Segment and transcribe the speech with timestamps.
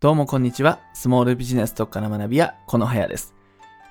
[0.00, 0.78] どうもこんにちは。
[0.94, 3.34] スモールビジネス特化の学び屋、このはやです。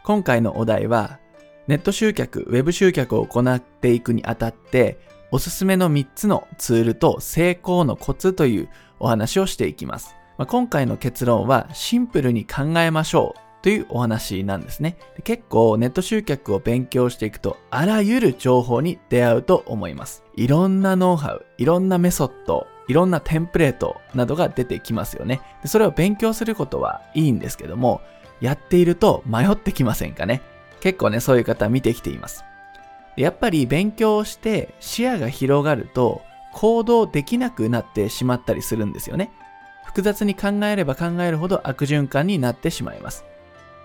[0.05, 1.19] 今回のお題は、
[1.67, 4.99] ネット集客、ウェブ集客を行っていくにあたって、
[5.33, 8.69] おすすめの3つのツールと成功のコツという
[9.01, 10.15] お話をしていきます。
[10.37, 14.97] まあ、今回の結論は、シンプルに考えましょうというお話なんですね。
[15.25, 20.23] 結構ネット集客を勉強していくと、あらゆる情報に出会うと思います。
[20.37, 25.41] いろんなノウハウ、いろんなメソッド、いろんなテンプレートなどが出てきますよね。
[25.61, 28.01] でそれを勉強することはいいんですけども、
[28.39, 30.41] やっていると迷ってきませんかね。
[30.79, 32.43] 結構ね、そういう方見てきています。
[33.15, 36.21] やっぱり勉強して視野が広がると
[36.53, 39.31] 行動できなくなってしまったりするんですよね。
[39.85, 43.25] 複雑に考えれば考えるほど悪循環になってしまいます。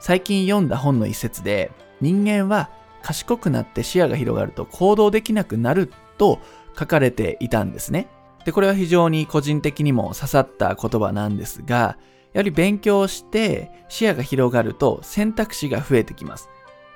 [0.00, 2.68] 最近読んだ本の一節で人間は
[3.02, 6.38] 賢くなって視野が広がると行動できなくなると
[6.78, 8.08] 書かれていたんですね。
[8.44, 11.96] で、これは非常に個人的にも刺さった言葉なんですが、
[12.32, 16.48] やはり勉強して視野が広がると選択肢が増えてきます。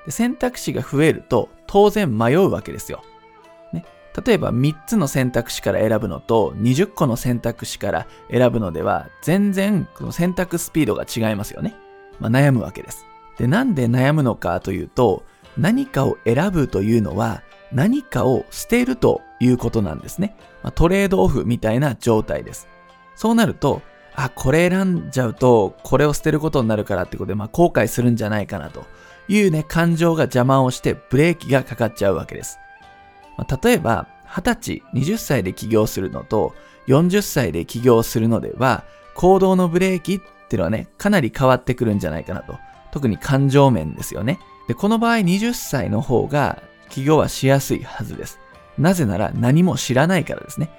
[0.06, 3.03] で選択肢が増えると当然迷うわけですよ。
[3.72, 3.84] ね、
[4.25, 11.75] 例えば3つの選択肢から選ぶのと20個の選択肢から選ぶのでは全然この選択スピードが違いますよね。
[12.19, 13.05] まあ、悩むわけです。
[13.36, 15.22] で、なんで悩むのかというと
[15.58, 20.36] 何かを選ぶというのは何かを捨てるということなんですね。
[20.75, 22.69] トレードオフみたいな状態です。
[23.14, 23.83] そうなると、
[24.14, 28.84] あ、これ選んじゃうと、これを捨てることになるからってことで、まあ、後悔するんじゃないかなと
[29.28, 32.59] いうね、感情が邪魔をしてブレーキがかかっちゃうわけです。
[33.37, 36.55] まあ、例えば、20歳、20歳で起業するのと、
[36.89, 42.59] 40歳で起業するのでは、行動のブレーキっていうのはね、かなり変わってくるんじゃないかなと。
[42.92, 44.39] 特に感情面ですよね。
[44.69, 48.39] で、この場合20歳の方が起業はしやすいはずです。
[48.79, 50.70] なぜなら何も知らないからですね。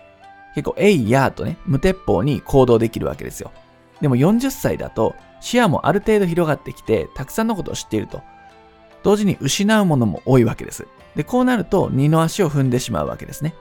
[0.55, 3.51] 結構、えいやーとね、無鉄砲に行動できるわけですよ。
[4.01, 8.21] でも40歳だと視野もある程度広がってきて、たくさんのことを知っていると。
[9.03, 10.87] 同時に失うものも多いわけです。
[11.15, 13.53] で、こうなると二の足を踏んでしまうわけですね。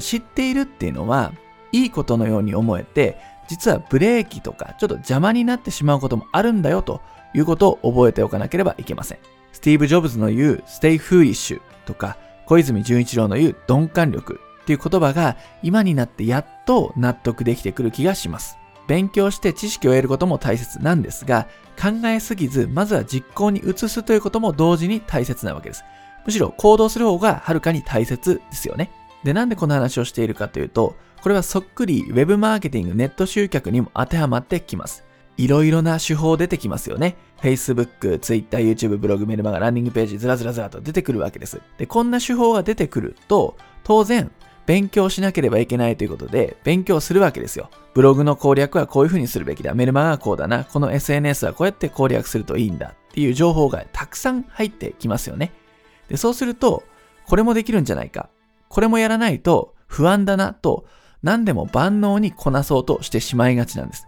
[0.00, 1.32] 知っているっていうのは、
[1.72, 7.00] いいことのように思えて、実はブレーキとかちょっと邪魔になってしまうこともあるんだよと
[7.34, 9.18] いうことを覚えておかなければいけません。
[9.52, 12.16] スティーブ・ジョブズの言う Stay Foolish とか
[12.46, 18.56] 小泉純一郎の言う鈍感力っていう言葉が今になってやっと納得できてくる気がします。
[18.86, 21.46] 勉強して知識を得ることも大切なんですが、
[21.80, 25.84] 考えすぎず、まずは実行に移すということも同時に大切なわけです。
[26.26, 28.90] むしろ行動する方がはるかに大切ですよね。
[29.22, 35.04] で、なんでこの話をしているかというと、これはそっくり Web マーケティング、ネット集客にも当てはまってきます。
[35.40, 37.16] いろいろな手法出てきますよね。
[37.40, 41.62] Facebook、Twitter、YouTube、ブログ、メルマガ、ランニングページ、ずらずらずらと出てくるわけです。
[41.78, 44.30] で、こんな手法が出てくると、当然、
[44.66, 47.70] 勉強しなければいけないということで、勉強するわけですよ。
[47.94, 49.72] ブログの攻略はこういう風にするべきだ。
[49.72, 50.66] メルマガはこうだな。
[50.66, 52.88] この SNS はこうやって攻略するといいんだ。
[52.88, 55.52] っていう情報がたくさん入ってきますよね。
[56.08, 56.84] で、そうすると、
[57.26, 58.28] これもできるんじゃないか。
[58.68, 60.84] これもやらないと不安だなと、
[61.22, 64.06] 何でも万能にこなそうとしてしまいがちなんです。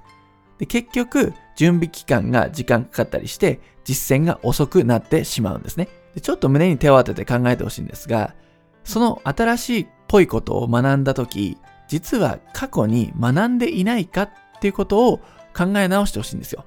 [0.62, 5.88] で結局、準備期間が時間かかったりして、実践が遅くなってしまうんですね。
[6.14, 8.36] でちょっと胸に手を当てて考えてほしいんですが、
[8.84, 11.58] その新しいっぽいことを学んだとき、
[11.88, 14.30] 実は過去に学んでいないかっ
[14.60, 15.18] ていうことを
[15.52, 16.64] 考え直してほしいんですよ。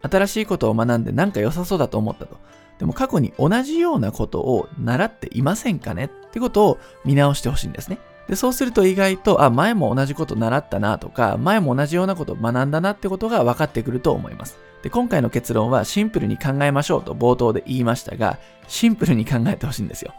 [0.00, 2.38] 新しいことを学んでなんか良さそうだと思ったと。
[2.78, 7.98] でも過去に同じようなことを習っていませんかねってことを見直してほしいんですね。
[8.30, 14.56] で、そうすると意外と、あ、前も同じこと習ったなとか、前も同じようなことを学んだなってことが分かってくると思います。
[14.84, 18.38] で、今回の結論はシンプルに考えましょうと冒頭で言いましたが、
[18.68, 20.14] シンプルに考えてほしいんですよ。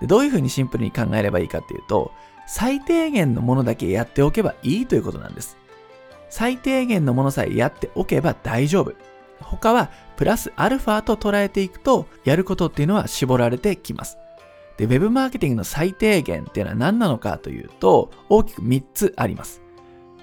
[0.00, 2.12] で、どういうふうにシンプルに考えればいいかっていうと、
[2.46, 5.56] 最低限のものだけやっておけばいいということなんです。
[6.28, 8.92] 最低限のものさえやっておけば大丈夫。
[9.40, 14.18] 他はプラスアルファと捉えていくと、やることっていうのは絞られてきます。
[14.76, 19.62] で、Web マーケティングの最低限っていうのは何なのかというと、大きく3つあります。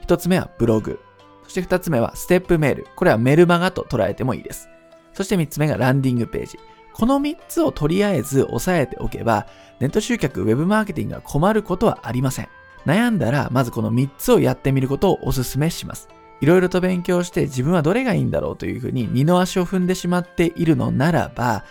[0.07, 0.99] 1つ目はブログ。
[1.43, 2.87] そして2つ目はステップメール。
[2.95, 4.69] これはメルマガと捉えてもいいです。
[5.13, 6.59] そして3つ目がランディングページ。
[6.93, 9.47] この3つをとりあえず押さえておけば、
[9.79, 12.49] ネット集客、Web マーケティングが困ることはありません。
[12.85, 16.09] 悩んだら、まずこの3つをやってみることをお勧めします。
[16.39, 21.65] いろいろと勉強して自分はどれがいいんだろうというふうに二の足を踏んでしまっているのならば、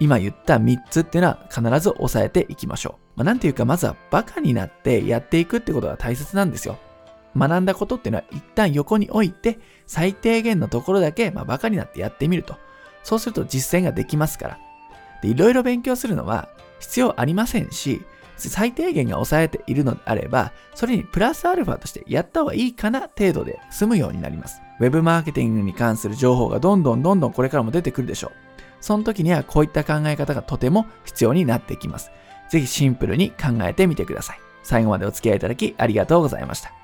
[0.00, 3.18] 今言った3つっていうのは必ず押さえていきましょう。
[3.18, 6.78] まあ、なんていうか、まずはバカになってやっていくってことが大切なんですよ。
[7.36, 12.56] 学んだことっていうのは一旦横に置いて、最低限のところだけ、まあ、バカになってやってみると。
[13.02, 14.58] そうすると実践ができますから。
[15.22, 16.48] で、いろいろ勉強するのは
[16.80, 18.02] 必要ありませんし、
[18.36, 24.62] 最低限が抑えているのであれば、それにプラスアルファとしてやった方がいいかな程度で済むようになります。
[24.80, 28.32] ウェブマーケティングに関する情報がどんどんどんどんこれからも出てくるでしょう。
[28.80, 32.10] その時にはこういった考え方がとても必要になってきます。
[32.50, 34.40] ぜひシンプルに考えてみてください。
[34.62, 36.79] 最後までお付き合いいただきありがとうございました。